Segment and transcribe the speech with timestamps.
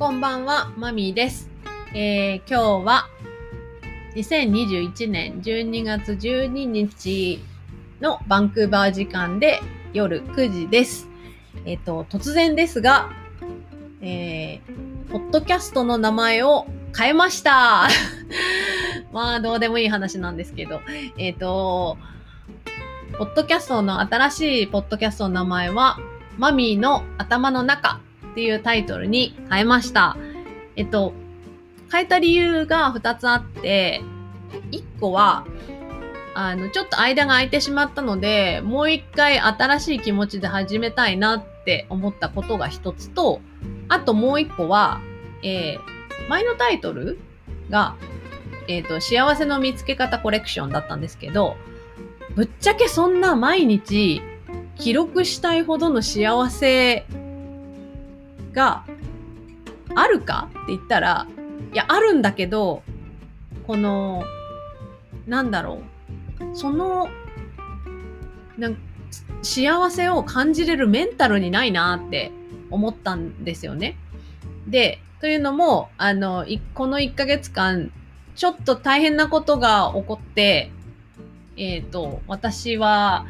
[0.00, 1.50] こんばんは、マミーです。
[1.92, 3.06] えー今日は
[4.14, 7.38] 2021年12月12日
[8.00, 9.60] のバンクーバー時間で
[9.92, 11.06] 夜9時です。
[11.66, 13.10] えっ、と、突然ですが、
[14.00, 17.86] えー、ポッドキャストの名前を変えました。
[19.12, 20.80] まあ、どうでもいい話なんですけど、
[21.18, 21.98] えっ、と、
[23.18, 25.98] ポッドキャストの新しいポッドキャストの名前は、
[26.38, 30.16] マミーの頭の中っていうタイトルに変えました。
[30.76, 31.12] えっと、
[31.90, 34.02] 変えた理由が2つあって、
[34.70, 35.46] 1個は、
[36.34, 43.40] あの、ちょっと間が空いてしまったので、もう一回新しい気持ちで始めたいなって思ったことが一つと、
[43.88, 45.00] あともう一個は、
[45.42, 47.18] えー前のタイトル
[47.70, 47.96] が、
[48.68, 51.56] えっ、と、幸せの見つけ方コレクションだったんですけど、
[52.36, 54.22] ぶっちゃけそんな毎日
[54.76, 57.04] 記録したいほどの幸せ
[58.52, 58.84] が
[59.94, 60.48] あるか？
[60.50, 61.26] って言ったら、
[61.72, 62.82] いや、あるんだけど、
[63.66, 64.24] この、
[65.26, 65.82] なんだろ
[66.40, 66.56] う。
[66.56, 67.08] その、
[68.58, 68.76] なん
[69.42, 72.30] 幸せを感じれるメンタルにないなって
[72.70, 73.96] 思ったんですよね。
[74.66, 77.92] で、というのも、あの、この1ヶ月間、
[78.36, 80.70] ちょっと大変なことが起こって、
[81.56, 83.26] えっ、と、私は、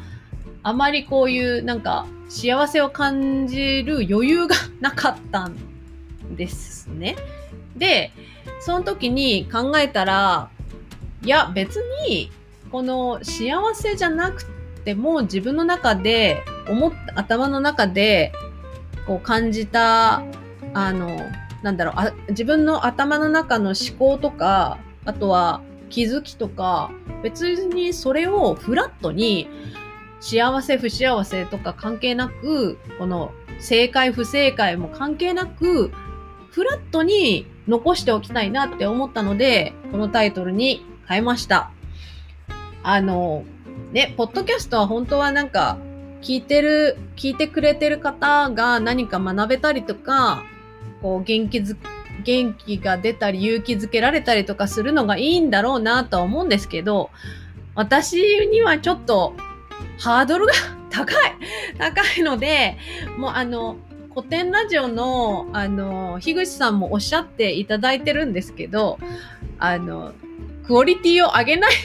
[0.63, 5.57] あまりこういう、なんか、幸せを感じる余裕がなかったん
[6.35, 7.15] ですね。
[7.75, 8.11] で、
[8.59, 10.49] その時に考えたら、
[11.23, 12.31] いや、別に、
[12.71, 14.45] この幸せじゃなく
[14.85, 18.31] ても自分の中で、思った、頭の中で、
[19.07, 20.23] こう感じた、
[20.73, 21.19] あの、
[21.63, 26.91] なんだろうあ、自分の頭の中の思考とか、あとは気づきとか、
[27.23, 29.47] 別にそれをフラットに
[30.21, 35.91] 幸せ不幸せとか関係なく、この正解不正解も関係なく、
[36.51, 41.71] フラットに残しておきたいなって思ったので、このタイトルに変えました。
[42.83, 43.43] あの、
[43.91, 45.77] ね、ポッドキャストは本当はなんか、
[46.21, 50.43] 聞いてる、聞いてくれてる方が何か学べたりとか、
[51.01, 51.75] こう元気づ、
[52.23, 57.09] 元気が出たり勇気づけられたりとかするのがいいんだろうなとは思うんですけど、
[57.73, 58.17] 私
[58.51, 59.33] にはちょっと
[59.99, 60.53] ハードルが
[60.89, 61.15] 高い
[61.77, 62.77] 高いので、
[63.17, 63.77] もうあの、
[64.13, 68.99] 古典ラジオの、あの、樋口さんもおっしゃっていただいてるんですけど、
[69.57, 70.13] あの、
[70.65, 71.75] クオリティを上げないっ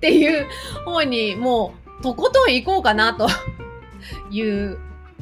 [0.00, 0.46] ていう
[0.84, 3.28] 方にもうとことん行こうかなと
[4.30, 4.78] いう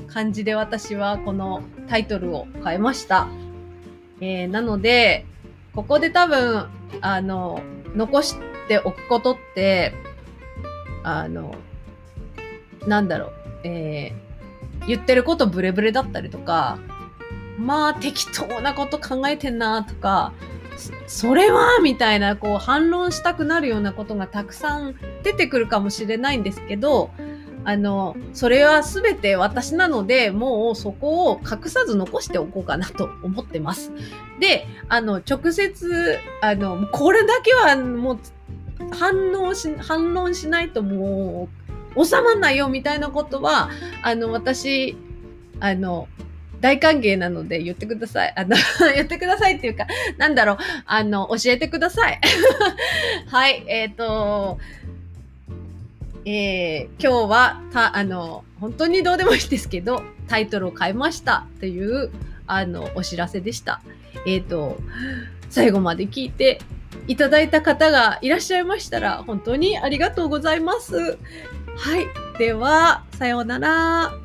[0.09, 3.29] 感じで私はこのタイトルを変えました。
[4.21, 5.27] えーなので、
[5.75, 6.67] ここで多分、
[7.01, 7.61] あの、
[7.95, 8.37] 残し
[8.69, 9.95] ておくことって、
[11.03, 11.55] あの、
[12.87, 13.33] なんだろう、
[13.65, 14.33] えー
[14.87, 16.79] 言ってることブレブレだったりとか、
[17.59, 20.33] まあ適当なこと考えてんなとか、
[20.77, 27.11] そそれはみたいな、こう反論したくなるようなことがたくさん出てくるかもしれないんですけど、
[27.65, 33.93] あの、それはすべて私なので、もうそこを隠さず残しておこうかなと思ってます。
[34.41, 38.19] で、あの、直接、あの、これだけはもう
[38.91, 43.71] 反応し、反論しないともう収まんないよみたいなことは、
[44.03, 44.97] あの、私、
[45.61, 46.09] あの、
[46.61, 48.33] 大歓迎なので言ってください。
[48.37, 48.57] あの、
[48.95, 49.87] 言ってくださいっていうか、
[50.17, 52.21] なんだろう、あの、教えてください。
[53.27, 54.59] はい、えっ、と、
[56.25, 62.11] えー今日は、た、あの、本当にどうでもいいですけど、タイトルを変えましたという、
[62.47, 63.81] あの、お知らせでした。
[64.25, 64.79] えっ、と、
[65.51, 66.61] 最後まで聞いて
[67.09, 71.19] いただいた方がいらっしゃいましたら、本当にありがとうございます。
[71.77, 72.07] はい。
[72.39, 74.22] では、さようなら。